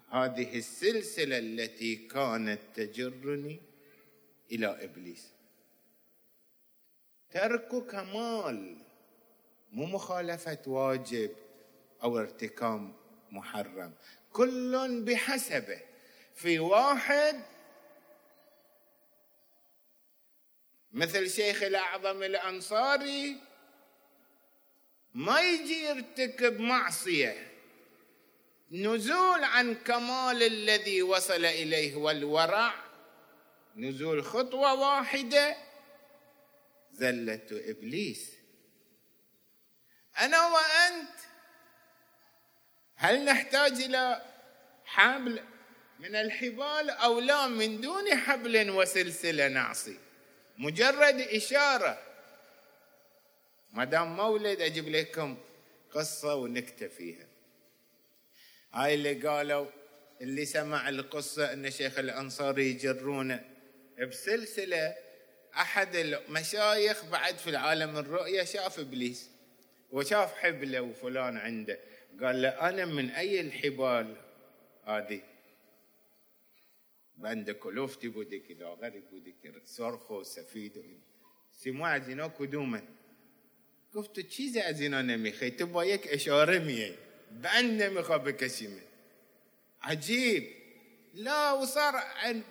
هذه 0.09 0.57
السلسلة 0.57 1.37
التي 1.37 1.95
كانت 1.95 2.61
تجرني 2.75 3.59
إلى 4.51 4.83
إبليس. 4.83 5.33
ترك 7.29 7.85
كمال 7.87 8.88
مو 9.71 9.85
مخالفة 9.85 10.61
واجب 10.67 11.31
أو 12.03 12.19
ارتكاب 12.19 12.95
محرم. 13.31 13.93
كل 14.33 15.01
بحسبه. 15.05 15.81
في 16.35 16.59
واحد 16.59 17.41
مثل 20.91 21.29
شيخ 21.29 21.63
الأعظم 21.63 22.23
الأنصاري 22.23 23.35
ما 25.13 25.41
يجي 25.41 25.83
يرتكب 25.83 26.59
معصية. 26.59 27.47
نزول 28.71 29.43
عن 29.43 29.75
كمال 29.75 30.43
الذي 30.43 31.01
وصل 31.01 31.45
إليه 31.45 31.95
والورع. 31.95 32.73
نزول 33.75 34.23
خطوة 34.23 34.73
واحدة. 34.73 35.57
زلة 36.91 37.47
إبليس. 37.51 38.38
أنا 40.19 40.47
وأنت. 40.47 41.19
هل 42.95 43.25
نحتاج 43.25 43.71
إلى 43.71 44.21
حبل 44.85 45.43
من 45.99 46.15
الحبال 46.15 46.89
أو 46.89 47.19
لا؟ 47.19 47.47
من 47.47 47.81
دون 47.81 48.15
حبل 48.15 48.69
وسلسلة 48.69 49.47
نعصي 49.47 49.97
مجرد 50.57 51.19
إشارة. 51.19 52.03
ما 53.71 53.85
دام 53.85 54.15
مولد 54.15 54.61
أجيب 54.61 54.89
لكم 54.89 55.37
قصة 55.91 56.35
ونكتة 56.35 56.87
فيها. 56.87 57.25
هاي 58.73 58.93
اللي 58.93 59.13
قالوا 59.13 59.67
اللي 60.21 60.45
سمع 60.45 60.89
القصة 60.89 61.53
أن 61.53 61.71
شيخ 61.71 61.99
الأنصاري 61.99 62.69
يجرونه. 62.69 63.45
بسلسلة 63.99 64.95
أحد 65.55 65.95
المشايخ 65.95 67.05
بعد 67.05 67.37
في 67.37 67.49
العالم 67.49 67.97
الرؤية 67.97 68.43
شاف 68.43 68.79
إبليس. 68.79 69.29
وشاف 69.91 70.33
حبله 70.33 70.81
وفلان 70.81 71.37
عنده. 71.37 71.79
قال 72.21 72.41
له 72.41 72.49
أنا 72.49 72.85
من 72.85 73.09
أي 73.09 73.39
الحبال 73.41 74.15
هذه؟ 74.85 75.21
بند 77.17 77.51
كلوفتي 77.51 78.07
بودي 78.07 78.39
كذا 78.39 78.67
غريب 78.67 79.09
بودي 79.09 79.35
كذا 79.43 79.61
صرخو 79.65 80.23
سفيد 80.23 81.01
سمع 81.51 81.97
زينو 81.97 82.29
كدوما. 82.29 82.81
قلت 83.93 84.19
چیز 84.19 84.57
از 84.57 84.81
اینا 84.81 85.01
نمیخوای 85.01 85.51
تو 85.51 85.65
با 85.65 85.85
یک 85.85 86.07
إشارة 86.07 86.59
میای 86.59 86.95
بند 87.31 87.83
نمیخوا 87.83 88.17
بکشیمه 88.17 88.81
عجيب. 89.81 90.43
لا 91.13 91.53
وصار 91.53 91.93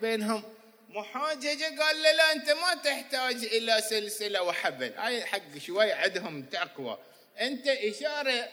بينهم 0.01 0.43
محاججة. 0.89 1.69
قال 1.79 1.97
له 2.03 2.13
لا 2.13 2.33
أنت 2.33 2.51
ما 2.51 2.75
تحتاج 2.85 3.45
إلى 3.45 3.81
سلسلة 3.81 4.43
وحبل. 4.43 4.93
هاي 4.97 5.25
حق 5.25 5.59
شوي 5.59 5.93
عندهم 5.93 6.43
تقوى. 6.43 6.99
أنت 7.41 7.69
إشارة 7.69 8.49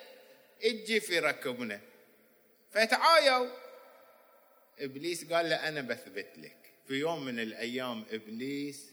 تجي 0.62 1.00
في 1.00 1.19
ركبنا. 1.19 1.82
فتعايوا. 2.71 3.48
إبليس 4.80 5.34
قال 5.34 5.50
له 5.50 5.67
أنا 5.67 5.82
بثبت 5.82 6.38
لك. 6.38 6.58
في 6.88 6.93
يوم 6.93 7.26
من 7.26 7.39
الأيام 7.39 8.06
إبليس 8.12 8.91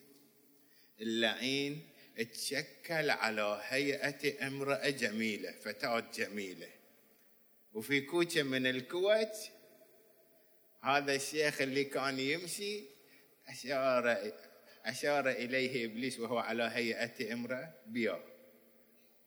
اللعين 1.01 1.89
تشكل 2.33 3.11
على 3.11 3.61
هيئة 3.65 4.47
أمرأة 4.47 4.91
جميلة 4.91 5.53
فتاة 5.53 6.05
جميلة. 6.15 6.69
وفي 7.75 8.01
كوچة 8.01 8.43
من 8.43 8.67
الكويت 8.67 9.37
هذا 10.83 11.15
الشيخ 11.15 11.61
اللي 11.61 11.85
كان 11.85 12.19
يمشي 12.19 12.85
أشار 13.49 14.33
أشار 14.85 15.31
إليه 15.31 15.87
إبليس 15.87 16.21
وهو 16.21 16.39
على 16.39 16.63
هيئة 16.63 17.33
أمرأة 17.33 17.75
بيا 17.87 18.32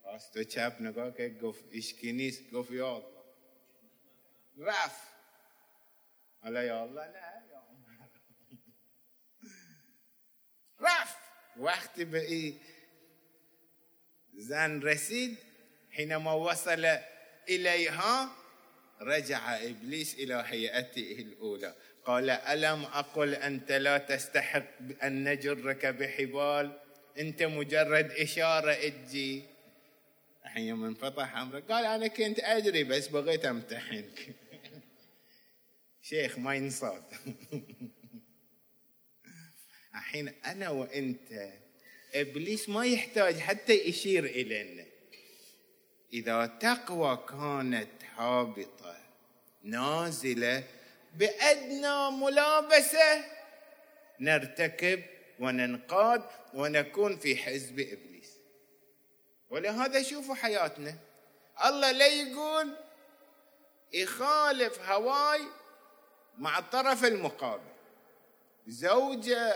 راست 0.05 0.37
و 0.37 0.43
چپ 0.43 0.75
نگاه 0.79 1.17
که 1.17 1.29
گفت 1.29 1.65
اشکی 1.73 2.11
نیست 2.11 2.51
گفت 2.51 2.71
یا 2.71 2.95
الله 2.95 3.23
رفت 10.79 11.17
وقتی 11.57 12.05
به 12.05 12.21
این 12.21 12.59
زن 14.33 14.81
رسید 14.81 15.37
حينما 15.89 16.39
وصل 16.39 16.97
اليها 17.47 18.31
رجع 19.01 19.55
ابليس 19.55 20.15
إلى 20.15 20.43
هيئته 20.47 21.15
الاولى 21.19 21.75
قال 22.05 22.29
الم 22.29 22.83
أقل 22.83 23.35
انت 23.35 23.71
لا 23.71 23.97
تستحق 23.97 25.03
ان 25.03 25.29
نجرك 25.29 25.85
بحبال 25.85 26.79
انت 27.17 27.43
مجرد 27.43 28.11
اشاره 28.11 28.71
أجي 28.71 29.54
الحين 30.45 30.67
يوم 30.67 30.85
انفتح 30.85 31.37
أمره 31.37 31.59
قال 31.59 31.85
أنا 31.85 32.07
كنت 32.07 32.39
أدري 32.39 32.83
بس 32.83 33.07
بغيت 33.07 33.45
امتحنك 33.45 34.35
شيخ 36.01 36.39
ما 36.39 36.55
ينصاد. 36.55 37.03
الحين 39.95 40.27
أنا 40.27 40.69
وأنت 40.69 41.53
إبليس 42.13 42.69
ما 42.69 42.85
يحتاج 42.85 43.35
حتى 43.35 43.73
يشير 43.73 44.25
إلينا. 44.25 44.85
إذا 46.13 46.45
تقوى 46.45 47.25
كانت 47.29 48.03
هابطة 48.15 48.97
نازلة 49.63 50.63
بأدنى 51.15 52.11
ملابسة 52.11 53.25
نرتكب 54.19 55.03
وننقاد 55.39 56.23
ونكون 56.53 57.17
في 57.17 57.35
حزب 57.35 57.79
إبليس. 57.79 58.14
ولهذا 59.49 60.03
شوفوا 60.03 60.35
حياتنا. 60.35 60.95
الله 61.65 61.91
لا 61.91 62.07
يقول 62.07 62.75
يخالف 63.93 64.89
هواي 64.89 65.41
مع 66.37 66.59
الطرف 66.59 67.05
المقابل. 67.05 67.75
زوجة 68.67 69.49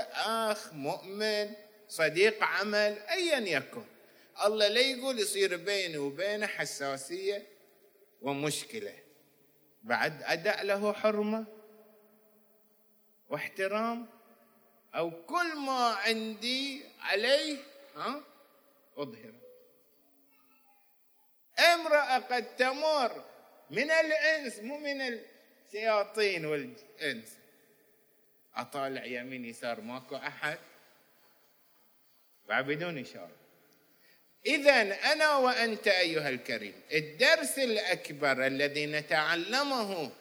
أخ 0.52 0.73
مؤمن 0.73 1.54
صديق 1.88 2.43
عمل 2.43 2.99
أيا 2.99 3.39
يكن. 3.39 3.86
الله 4.45 4.67
لا 4.67 4.82
يقول 4.82 5.19
يصير 5.19 5.58
بيني 5.58 5.97
وبينه 5.97 6.47
حساسية 6.47 7.47
ومشكلة. 8.21 8.93
بعد 9.84 10.23
أدأ 10.23 10.63
له 10.63 10.93
حرمة 10.93 11.45
واحترام 13.30 14.08
أو 14.95 15.25
كل 15.25 15.56
ما 15.56 15.88
عندي 15.88 16.84
عليه 16.99 17.58
ها 17.95 18.23
أظهره. 18.97 19.48
امرأة 21.60 22.17
قد 22.17 22.56
تمر 22.56 23.24
من 23.69 23.91
الإنس 23.91 24.60
مو 24.60 24.78
من 24.78 25.02
الشياطين 25.02 26.45
والإنس. 26.45 27.38
أطالع 28.56 29.06
يمين 29.06 29.45
يسار 29.45 29.82
ماكو 29.82 30.15
أحد. 30.15 30.58
بدون 32.50 32.98
إشارة 32.98 33.32
إذا 34.45 34.82
أنا 35.12 35.36
وأنت 35.36 35.88
أيها 35.88 36.30
الكريم 36.30 36.74
الدرس 36.93 37.60
الأكبر 37.60 38.48
الذي 38.48 38.86
نتعلمه 38.86 40.12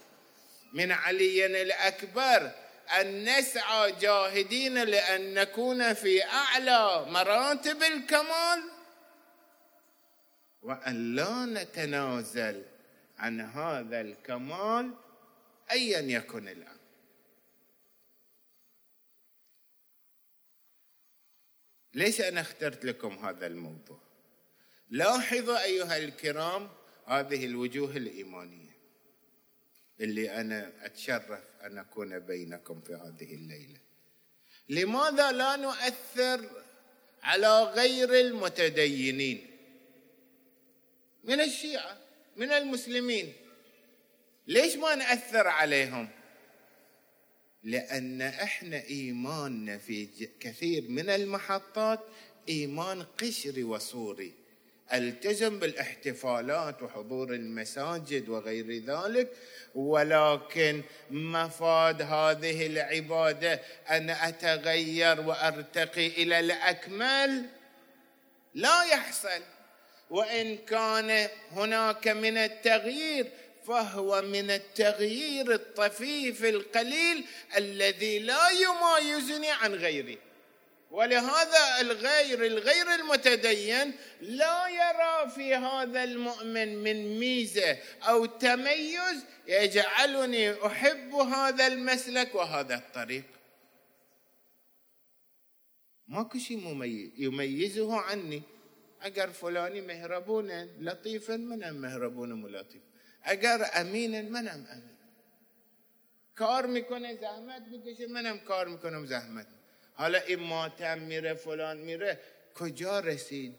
من 0.72 0.92
علي 0.92 1.46
الأكبر 1.46 2.50
أن 3.00 3.38
نسعى 3.38 3.92
جاهدين 3.92 4.74
لأن 4.84 5.34
نكون 5.34 5.94
في 5.94 6.24
أعلى 6.24 7.06
مراتب 7.08 7.82
الكمال. 7.82 8.62
وأن 10.62 11.14
لا 11.14 11.44
نتنازل 11.44 12.64
عن 13.18 13.40
هذا 13.40 14.00
الكمال 14.00 14.94
أيا 15.70 16.00
يكن 16.00 16.48
الأمر 16.48 16.78
ليش 21.94 22.20
أنا 22.20 22.40
اخترت 22.40 22.84
لكم 22.84 23.26
هذا 23.26 23.46
الموضوع؟ 23.46 24.00
لاحظوا 24.90 25.64
أيها 25.64 25.96
الكرام 25.96 26.68
هذه 27.06 27.46
الوجوه 27.46 27.96
الإيمانية 27.96 28.78
اللي 30.00 30.40
أنا 30.40 30.72
أتشرف 30.86 31.44
أن 31.62 31.78
أكون 31.78 32.18
بينكم 32.18 32.80
في 32.80 32.94
هذه 32.94 33.34
الليلة. 33.34 33.80
لماذا 34.68 35.32
لا 35.32 35.56
نؤثر 35.56 36.50
على 37.22 37.62
غير 37.62 38.14
المتدينين؟ 38.14 39.47
من 41.24 41.40
الشيعة 41.40 41.96
من 42.36 42.52
المسلمين. 42.52 43.32
ليش 44.46 44.76
ما 44.76 44.94
نأثر 44.94 45.46
عليهم؟ 45.46 46.08
لأن 47.62 48.22
إحنا 48.22 48.82
إيماننا 48.84 49.78
في 49.78 50.08
كثير 50.40 50.82
من 50.88 51.10
المحطات 51.10 52.00
إيمان 52.48 53.02
قشري 53.02 53.64
وصوري 53.64 54.32
التزم 54.92 55.58
بالاحتفالات 55.58 56.82
وحضور 56.82 57.34
المساجد 57.34 58.28
وغير 58.28 58.84
ذلك 58.84 59.32
ولكن 59.74 60.82
مفاد 61.10 62.02
هذه 62.02 62.66
العبادة 62.66 63.60
أن 63.90 64.10
أتغير 64.10 65.20
وأرتقي 65.20 66.06
إلى 66.06 66.40
الأكمل 66.40 67.46
لا 68.54 68.82
يحصل. 68.82 69.42
وإن 70.10 70.56
كان 70.56 71.28
هناك 71.52 72.08
من 72.08 72.36
التغيير 72.36 73.26
فهو 73.66 74.22
من 74.22 74.50
التغيير 74.50 75.54
الطفيف 75.54 76.44
القليل 76.44 77.24
الذي 77.56 78.18
لا 78.18 78.48
يمايزني 78.48 79.50
عن 79.50 79.74
غيري. 79.74 80.18
ولهذا 80.90 81.80
الغير 81.80 82.46
الغير 82.46 82.94
المتدين 82.94 83.92
لا 84.20 84.68
يرى 84.68 85.30
في 85.30 85.54
هذا 85.54 86.04
المؤمن 86.04 86.76
من 86.76 87.18
ميزة 87.18 87.78
أو 88.02 88.26
تميز 88.26 89.24
يجعلني 89.46 90.66
أحب 90.66 91.14
هذا 91.14 91.66
المسلك 91.66 92.34
وهذا 92.34 92.74
الطريق. 92.74 93.24
ماكو 96.08 96.38
شيء 96.38 97.12
يميزه 97.18 98.00
عني. 98.00 98.42
اگر 99.00 99.26
فلانی 99.26 99.80
مهربون 99.80 100.50
لطیفه 100.80 101.36
منم 101.36 101.70
مهربونم 101.70 102.32
لطیفم 102.32 102.82
اگر 103.22 103.70
امین 103.74 104.28
منم 104.28 104.66
امین. 104.70 104.98
کار 106.34 106.66
می‌کنه 106.66 107.16
زحمت 107.16 107.62
می‌کشه 107.70 108.06
منم 108.06 108.38
کار 108.38 108.68
می‌کنم 108.68 109.06
زحمت. 109.06 109.46
حالا 109.94 110.18
این 110.18 110.40
ماتم 110.40 110.98
میره 110.98 111.34
فلان 111.34 111.76
میره 111.76 112.20
کجا 112.54 113.00
رسید؟ 113.00 113.54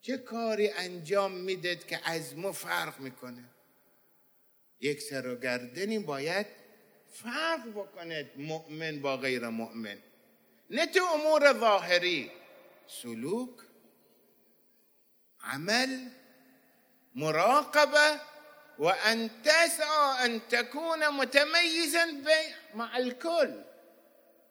چه 0.00 0.16
کاری 0.16 0.70
انجام 0.70 1.32
می‌دید 1.32 1.86
که 1.86 2.00
از 2.04 2.36
ما 2.36 2.52
فرق 2.52 3.00
می‌کنه؟ 3.00 3.44
یک 4.80 5.02
سر 5.02 5.26
و 5.26 5.36
گردنی 5.36 5.98
باید 5.98 6.46
فرق 7.12 7.68
بکند 7.68 8.30
مؤمن 8.36 9.00
با 9.00 9.16
غیر 9.16 9.48
مؤمن. 9.48 9.98
نه 10.70 10.86
تو 10.86 11.04
امور 11.04 11.60
ظاهری 11.60 12.30
سلوک 12.86 13.50
عمل 15.42 16.08
مراقبة 17.14 18.20
وأن 18.78 19.42
تسعى 19.42 20.24
أن 20.24 20.48
تكون 20.48 21.10
متميزا 21.16 22.22
مع 22.74 22.96
الكل. 22.96 23.64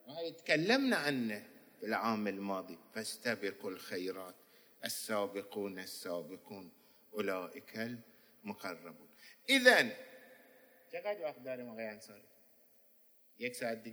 وهي 0.07 0.31
تكلمنا 0.31 0.97
عنه 0.97 1.47
في 1.79 1.85
العام 1.85 2.27
الماضي. 2.27 2.79
فاستبقوا 2.95 3.71
الخيرات. 3.71 4.35
السابقون 4.85 5.79
السابقون. 5.79 6.71
أولئك 7.13 7.97
المقربون. 8.43 9.09
إذا 9.49 9.89
چقدر 10.91 11.21
وقت 11.23 11.39
داریم 11.39 11.69
آقای 11.69 11.87
انصاری؟ 11.87 12.27
یک 13.39 13.55
ساعت 13.55 13.83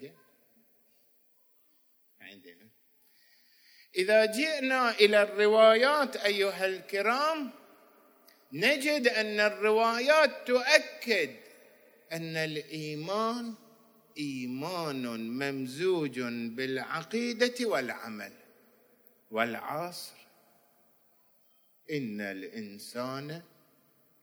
عندنا 2.21 2.71
إذا 3.97 4.27
جئنا 4.27 4.91
إلى 4.91 5.23
الروايات 5.23 6.17
أيها 6.17 6.67
الكرام 6.67 7.51
نجد 8.53 9.09
أن 9.09 9.41
الروايات 9.41 10.47
تؤكد 10.47 11.31
أن 12.13 12.37
الإيمان 12.37 13.55
إيمان 14.19 15.07
ممزوج 15.31 16.21
بالعقيدة 16.57 17.55
والعمل 17.61 18.33
والعصر. 19.31 20.15
إن 21.91 22.21
الإنسان 22.21 23.43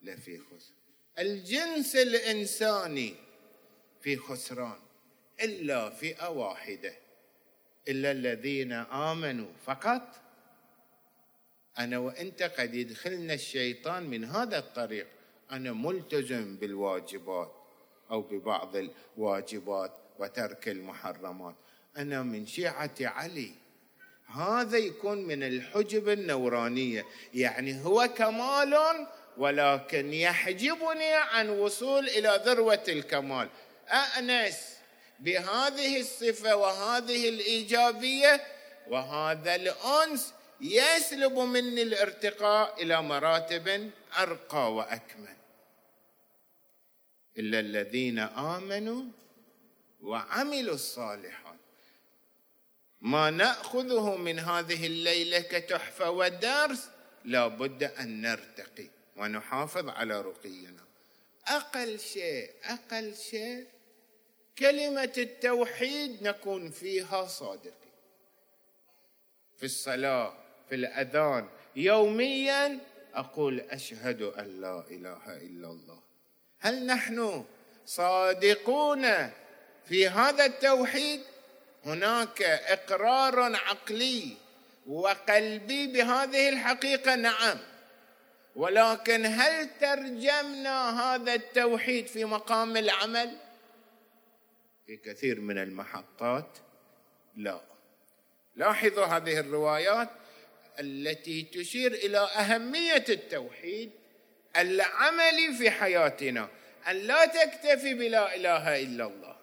لفي 0.01 0.39
خسر. 0.39 0.73
الجنس 1.19 1.95
الإنساني 1.95 3.15
في 4.01 4.17
خسران 4.17 4.79
إلا 5.41 5.89
فئة 5.89 6.29
واحدة. 6.29 7.02
إلا 7.87 8.11
الذين 8.11 8.71
آمنوا. 8.71 9.51
فقط 9.65 10.21
أنا 11.79 11.97
وانت 11.97 12.43
قد 12.43 12.73
يدخلنا 12.73 13.33
الشيطان 13.33 14.03
من 14.03 14.25
هذا 14.25 14.57
الطريق 14.57 15.07
أنا 15.51 15.71
ملتزم 15.71 16.55
بالواجبات 16.57 17.51
أو 18.11 18.21
ببعض 18.21 18.75
الواجبات 18.75 19.91
وترك 20.19 20.69
المحرمات. 20.69 21.55
أنا 21.97 22.23
من 22.23 22.47
شيعة 22.47 22.95
علي. 23.01 23.51
هذا 24.27 24.77
يكون 24.77 25.17
من 25.17 25.43
الحجب 25.43 26.09
النورانية. 26.09 27.05
يعني 27.33 27.83
هو 27.85 28.07
كمال 28.07 28.77
ولكن 29.37 30.13
يحجبني 30.13 31.13
عن 31.13 31.49
وصول 31.49 32.09
إلى 32.09 32.41
ذروة 32.45 32.83
الكمال. 32.87 33.49
أنس 34.17 34.72
بهذه 35.19 35.99
الصفة 35.99 36.55
وهذه 36.55 37.29
الإيجابية 37.29 38.43
وهذا 38.87 39.55
الأنس 39.55 40.33
يسلب 40.61 41.39
مني 41.39 41.81
الارتقاء 41.81 42.83
إلى 42.83 43.01
مراتب 43.01 43.91
أرقى 44.17 44.73
وأكمل. 44.73 45.35
إلا 47.37 47.59
الذين 47.59 48.19
آمنوا 48.19 49.03
وعملوا 50.01 50.75
الصالحات. 50.75 51.53
ما 53.01 53.29
نأخذه 53.29 54.15
من 54.15 54.39
هذه 54.39 54.87
الليلة 54.87 55.39
كتحفه 55.39 56.09
ودرس 56.09 56.89
لا 57.25 57.47
بد 57.47 57.83
أن 57.83 58.21
نرتقي 58.21 58.87
ونحافظ 59.17 59.89
على 59.89 60.21
رقينا. 60.21 60.83
أقل 61.47 61.99
شيء 61.99 62.51
أقل 62.63 63.15
شيء 63.15 63.72
كلمة 64.59 65.13
التوحيد 65.17 66.23
نكون 66.23 66.71
فيها 66.71 67.25
صادقين. 67.25 67.73
في 69.57 69.65
الصلاة 69.65 70.33
في 70.69 70.75
الأذان 70.75 71.49
يوميا 71.75 72.79
أقول 73.13 73.59
أشهد 73.59 74.21
أن 74.21 74.61
لا 74.61 74.83
إله 74.91 75.37
إلا 75.37 75.67
الله. 75.67 75.99
هل 76.59 76.85
نحن 76.85 77.45
صادقون 77.85 79.31
في 79.85 80.07
هذا 80.07 80.45
التوحيد؟ 80.45 81.21
هناك 81.85 82.41
إقرار 82.41 83.55
عقلي 83.55 84.37
وقلبي 84.87 85.87
بهذه 85.87 86.49
الحقيقة 86.49 87.15
نعم. 87.15 87.57
ولكن 88.55 89.25
هل 89.25 89.69
ترجمنا 89.81 91.01
هذا 91.01 91.33
التوحيد 91.33 92.07
في 92.07 92.25
مقام 92.25 92.77
العمل؟ 92.77 93.37
في 94.93 95.13
كثير 95.13 95.39
من 95.39 95.57
المحطات؟ 95.57 96.57
لا. 97.35 97.61
لاحظوا 98.55 99.05
هذه 99.05 99.39
الروايات 99.39 100.09
التي 100.79 101.43
تشير 101.43 101.93
إلى 101.93 102.17
أهمية 102.17 103.05
التوحيد 103.09 103.91
العملي 104.57 105.53
في 105.57 105.71
حياتنا 105.71 106.49
أن 106.87 106.95
لا 106.95 107.25
تكتفي 107.25 107.93
بلا 107.93 108.35
إله 108.35 108.81
إلا 108.83 109.05
الله 109.05 109.35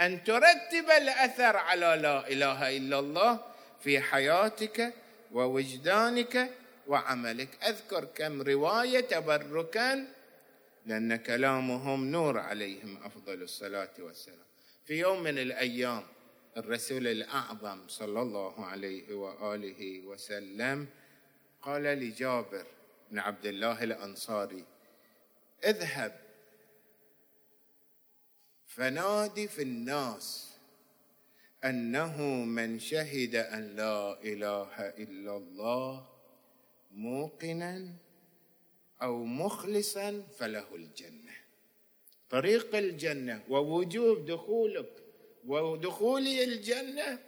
أن 0.00 0.24
ترتب 0.24 0.90
الأثر 0.96 1.56
على 1.56 1.98
لا 2.02 2.28
إله 2.28 2.76
إلا 2.76 2.98
الله 2.98 3.40
في 3.80 4.00
حياتك 4.00 4.94
ووجدانك 5.32 6.50
وعملك. 6.86 7.48
أذكر 7.64 8.04
كم 8.04 8.42
رواية 8.42 9.00
تبركا 9.00 10.06
لأن 10.86 11.16
كلامهم 11.16 12.10
نور 12.10 12.38
عليهم 12.38 12.98
أفضل 13.04 13.42
الصلاة 13.42 13.94
والسلام. 13.98 14.51
في 14.84 14.98
يوم 14.98 15.22
من 15.22 15.38
الأيام 15.38 16.02
الرسول 16.56 17.06
الأعظم 17.06 17.88
صلى 17.88 18.22
الله 18.22 18.66
عليه 18.66 19.14
وآله 19.14 20.00
وسلم 20.00 20.88
قال 21.62 21.82
لجابر 21.82 22.66
بن 23.10 23.18
عبد 23.18 23.46
الله 23.46 23.84
الأنصاري 23.84 24.64
اذهب. 25.64 26.20
فنادي 28.66 29.48
في 29.48 29.62
الناس 29.62 30.52
أنه 31.64 32.22
من 32.44 32.78
شهد 32.78 33.34
أن 33.34 33.76
لا 33.76 34.22
إله 34.22 34.80
إلا 34.80 35.36
الله 35.36 36.08
موقنا 36.90 37.88
أو 39.02 39.24
مخلصا 39.24 40.22
فله 40.38 40.74
الجنة. 40.74 41.21
طريق 42.32 42.76
الجنة 42.76 43.44
ووجوب 43.48 44.26
دخولك 44.26 44.90
ودخولي 45.46 46.44
الجنة 46.44 47.18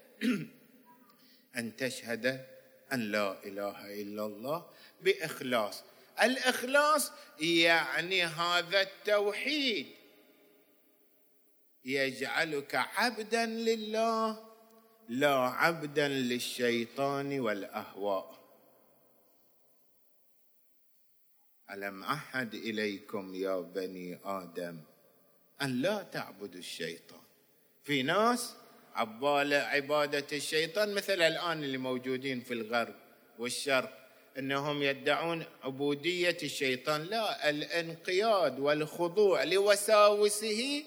أن 1.58 1.76
تشهد 1.76 2.46
أن 2.92 3.00
لا 3.00 3.44
إله 3.44 4.02
إلا 4.02 4.26
الله 4.26 4.66
بإخلاص. 5.02 5.84
الإخلاص 6.22 7.12
يعني 7.40 8.24
هذا 8.24 8.80
التوحيد. 8.80 9.86
يجعلك 11.84 12.74
عبدا 12.74 13.46
لله 13.46 14.44
لا 15.08 15.34
عبدا 15.34 16.08
للشيطان 16.08 17.40
والأهواء. 17.40 18.34
ألم 21.70 22.02
أحد 22.02 22.54
إليكم 22.54 23.34
يا 23.34 23.60
بني 23.60 24.18
آدم؟ 24.24 24.80
أن 25.62 25.82
لا 25.82 26.02
تعبدوا 26.02 26.58
الشيطان. 26.60 27.20
في 27.84 28.02
ناس 28.02 28.54
عبالة 28.94 29.56
عبادة 29.56 30.26
الشيطان 30.32 30.94
مثل 30.94 31.22
الآن 31.22 31.64
اللي 31.64 31.78
موجودين 31.78 32.40
في 32.40 32.54
الغرب 32.54 32.94
والشرق 33.38 34.04
إنهم 34.38 34.82
يدعون 34.82 35.44
عبودية 35.62 36.36
الشيطان 36.42 37.02
لا 37.02 37.50
الانقياد 37.50 38.58
والخضوع 38.58 39.44
لوساوسه 39.44 40.84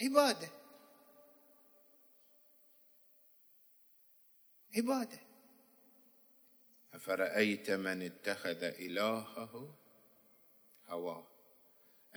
عبادة. 0.00 0.48
عبادة. 4.76 5.18
أفرأيت 6.94 7.70
من 7.70 8.02
اتخذ 8.02 8.64
إلهه 8.64 9.74
هواه؟ 10.86 11.26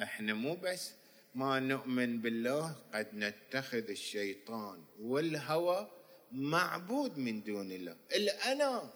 إحنا 0.03 0.33
مو 0.33 0.55
بس 0.55 0.93
ما 1.35 1.59
نؤمن 1.59 2.21
بالله 2.21 2.75
قد 2.93 3.07
نتخذ 3.13 3.89
الشيطان 3.89 4.85
والهوى 4.99 5.91
معبود 6.31 7.17
من 7.17 7.43
دون 7.43 7.71
الله. 7.71 7.97
الأنا 8.11 8.93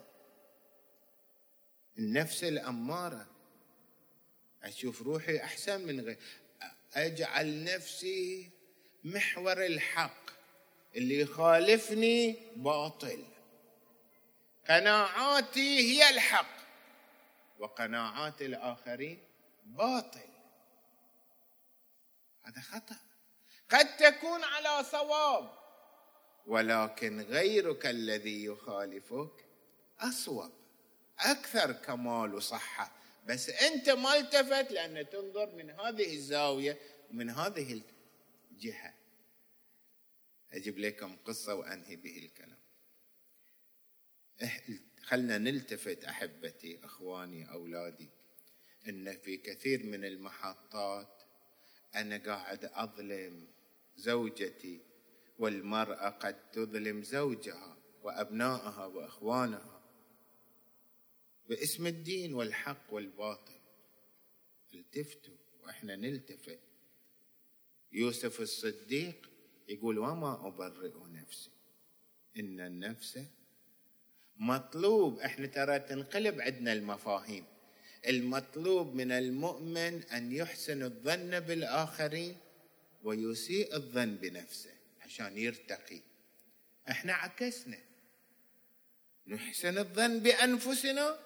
النفس 1.98 2.44
الأمارة. 2.44 3.28
أشوف 4.64 5.02
روحي 5.02 5.38
أحسن 5.38 5.88
من 5.88 6.02
غير. 6.02 6.18
أجعل 6.94 7.64
نفسي 7.64 8.50
محور 9.04 9.66
الحق 9.66 10.30
اللي 10.96 11.20
يخالفني 11.20 12.36
باطل. 12.56 13.24
قناعاتي 14.70 15.80
هي 15.80 16.10
الحق 16.10 16.56
وقناعات 17.60 18.42
الآخرين 18.42 19.20
باطل. 19.66 20.29
هذا 22.50 22.62
خطأ. 22.62 22.96
قد 23.70 23.98
تكون 23.98 24.44
على 24.44 24.84
صواب 24.84 25.60
ولكن 26.46 27.22
غيرك 27.22 27.86
الذي 27.86 28.46
يخالفك 28.46 29.46
أصوب. 30.00 30.52
أكثر 31.20 31.72
كمال 31.72 32.36
وصحة. 32.36 32.92
بس 33.28 33.50
أنت 33.50 33.90
ما 33.90 34.18
التفت 34.18 34.72
لأن 34.72 35.10
تنظر 35.10 35.56
من 35.56 35.70
هذه 35.70 36.14
الزاوية 36.14 36.80
ومن 37.10 37.30
هذه 37.30 37.82
الجهة. 38.52 38.94
أجيب 40.52 40.80
لكم 40.80 41.18
قصة 41.26 41.56
وأنهي 41.56 41.96
به 41.96 42.18
الكلام. 42.18 42.60
خلنا 45.04 45.38
نلتفت 45.38 46.04
أحبتي 46.04 46.86
أخواني 46.86 47.52
أولادي. 47.52 48.10
إن 48.88 49.18
في 49.18 49.38
كثير 49.38 49.84
من 49.84 50.06
المحطات 50.06 51.19
أنا 51.96 52.18
قاعد 52.18 52.66
أظلم 52.66 53.48
زوجتي 53.96 54.82
والمرأة 55.40 56.10
قد 56.10 56.52
تظلم 56.52 57.04
زوجها 57.04 57.78
وأبنائها 58.04 58.86
وإخوانها. 58.86 59.82
باسم 61.50 61.88
الدين 61.88 62.34
والحق 62.34 62.94
والباطل. 62.94 63.60
التفتوا 64.74 65.36
وإحنا 65.64 65.96
نلتفت. 65.96 66.60
يوسف 67.92 68.42
الصديق 68.42 69.30
يقول 69.68 70.00
وما 70.00 70.48
أبرئ 70.48 70.94
نفسي. 71.08 71.52
إن 72.40 72.60
النفس 72.60 73.20
مطلوب. 74.38 75.20
إحنا 75.20 75.48
ترى 75.48 75.80
تنقلب 75.80 76.42
عندنا 76.42 76.74
المفاهيم. 76.74 77.46
المطلوب 78.08 78.96
من 78.96 79.12
المؤمن 79.12 80.04
أن 80.04 80.32
يحسن 80.32 80.84
الظن 80.84 81.40
بالاخرين 81.40 82.38
ويسيء 83.04 83.76
الظن 83.76 84.16
بنفسه 84.16 84.72
عشان 85.02 85.38
يرتقي. 85.38 86.02
إحنا 86.90 87.14
عكسنا. 87.14 87.78
نحسن 89.28 89.78
الظن 89.78 90.20
بأنفسنا 90.20 91.20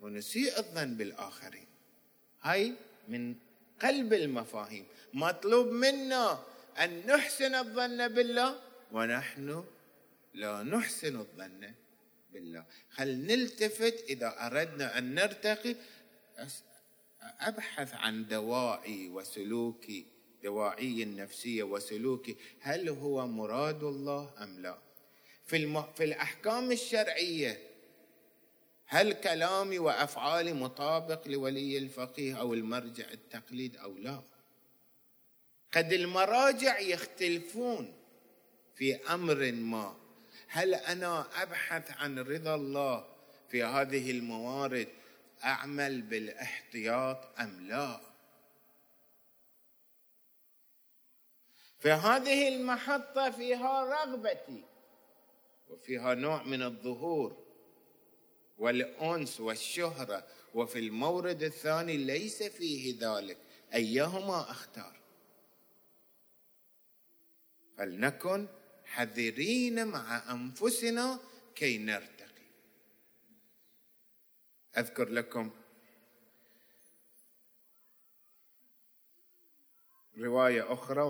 ونسيء 0.00 0.58
الظن 0.58 0.94
بالآخرين 0.94 1.66
هاي 2.42 2.74
من 3.08 3.34
قلب 3.82 4.12
المفاهيم. 4.12 4.86
مطلوب 5.14 5.66
منا 5.66 6.44
أن 6.78 7.06
نحسن 7.06 7.54
الظن 7.54 8.08
بالله 8.08 8.60
ونحن 8.92 9.64
لا 10.34 10.62
نحسن 10.62 11.16
الظن. 11.16 11.74
بالله. 12.32 12.64
خل 12.90 13.08
نلتفت 13.08 14.04
إذا 14.08 14.46
أردنا 14.46 14.98
أن 14.98 15.14
نرتقي. 15.14 15.76
أبحث 17.40 17.94
عن 17.94 18.28
دوائي 18.28 19.08
وسلوكي 19.08 20.06
دوائي 20.42 21.02
النفسية 21.02 21.62
وسلوكي. 21.62 22.36
هل 22.60 22.88
هو 22.88 23.26
مراد 23.26 23.82
الله 23.82 24.34
أم 24.42 24.60
لا؟ 24.60 24.78
في, 25.46 25.56
الم... 25.56 25.82
في 25.92 26.04
الأحكام 26.04 26.72
الشرعية 26.72 27.70
هل 28.86 29.12
كلامي 29.12 29.78
وأفعالي 29.78 30.52
مطابق 30.52 31.28
لولي 31.28 31.78
الفقيه 31.78 32.40
أو 32.40 32.54
المرجع 32.54 33.10
التقليد 33.10 33.76
أو 33.76 33.98
لا؟ 33.98 34.22
قد 35.72 35.92
المراجع 35.92 36.78
يختلفون 36.78 37.94
في 38.74 38.94
أمر 38.94 39.52
ما. 39.52 39.96
هل 40.52 40.74
أنا 40.74 41.42
أبحث 41.42 41.90
عن 41.90 42.18
رضا 42.18 42.54
الله 42.54 43.06
في 43.48 43.62
هذه 43.62 44.10
الموارد 44.10 44.88
أعمل 45.44 46.02
بالاحتياط 46.02 47.40
أم 47.40 47.68
لا؟ 47.68 48.00
فهذه 51.78 52.48
المحطة 52.48 53.30
فيها 53.30 53.84
رغبتي 53.84 54.64
وفيها 55.70 56.14
نوع 56.14 56.42
من 56.42 56.62
الظهور 56.62 57.44
والأنس 58.58 59.40
والشهرة 59.40 60.26
وفي 60.54 60.78
المورد 60.78 61.42
الثاني 61.42 61.96
ليس 61.96 62.42
فيه 62.42 62.96
ذلك. 63.00 63.36
أيهما 63.74 64.50
أختار؟ 64.50 64.96
فلنكن 67.76 68.46
حذرين 68.90 69.86
مع 69.86 70.32
أنفسنا 70.32 71.20
كي 71.54 71.78
نرتقي. 71.78 72.46
أذكر 74.76 75.08
لكم 75.08 75.50
رواية 80.18 80.72
أخرى 80.72 81.02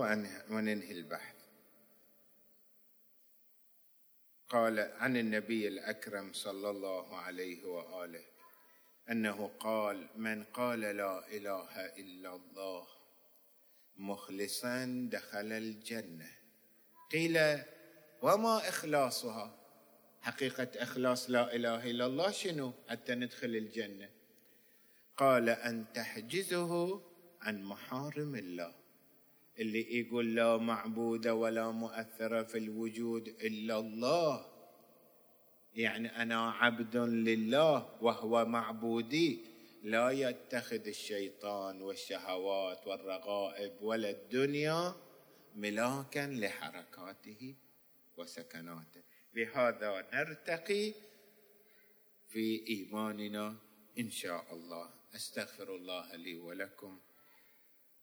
وننهي 0.49 0.91
البحث. 0.91 1.35
قال 4.49 4.79
عن 4.79 5.17
النبي 5.17 5.67
الأكرم 5.67 6.33
صلى 6.33 6.69
الله 6.69 7.17
عليه 7.17 7.65
وآله 7.65 8.25
أنه 9.09 9.47
قال 9.59 10.07
من 10.15 10.43
قال 10.43 10.79
لا 10.79 11.27
إله 11.27 11.85
إلا 11.85 12.35
الله 12.35 12.87
مخلصا 13.95 15.09
دخل 15.11 15.51
الجنة. 15.51 16.40
قيل 17.11 17.37
وما 18.21 18.69
إخلاصها؟ 18.69 19.55
حقيقة 20.21 20.67
إخلاص 20.75 21.29
لا 21.29 21.55
إله 21.55 21.91
إلا 21.91 22.05
الله 22.05 22.31
شنو؟ 22.31 22.73
حتى 22.89 23.15
ندخل 23.15 23.47
الجنة. 23.47 24.09
قال 25.17 25.49
أن 25.49 25.85
تحجزه 25.93 27.01
عن 27.41 27.63
محارم 27.63 28.35
الله. 28.35 28.73
اللي 29.59 29.99
يقول 29.99 30.35
لا 30.35 30.57
معبود 30.57 31.27
ولا 31.27 31.71
مؤثر 31.71 32.45
في 32.45 32.57
الوجود 32.57 33.27
إلا 33.27 33.79
الله. 33.79 34.45
يعني 35.73 36.21
أنا 36.21 36.51
عبد 36.51 36.97
لله 36.97 37.89
وهو 38.01 38.45
معبودي. 38.45 39.45
لا 39.83 40.09
يتخذ 40.09 40.87
الشيطان 40.87 41.81
والشهوات 41.81 42.87
والرغائب 42.87 43.71
ولا 43.81 44.09
الدنيا 44.09 44.95
ملاكا 45.55 46.27
لحركاته 46.27 47.55
وسكناته 48.17 49.01
بهذا 49.33 50.07
نرتقي 50.13 50.93
في 52.27 52.67
ايماننا 52.67 53.55
ان 53.99 54.09
شاء 54.09 54.53
الله 54.53 54.89
استغفر 55.15 55.75
الله 55.75 56.15
لي 56.15 56.35
ولكم 56.35 56.99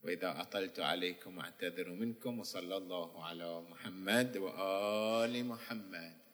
وإذا 0.02 0.40
أطلت 0.40 0.80
عليكم 0.80 1.38
أعتذر 1.38 1.88
منكم 1.90 2.38
وصلى 2.38 2.76
الله 2.76 3.24
على 3.24 3.60
محمد 3.60 4.36
وآل 4.36 5.44
محمد. 5.46 6.27